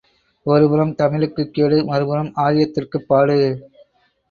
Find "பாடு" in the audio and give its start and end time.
3.07-3.39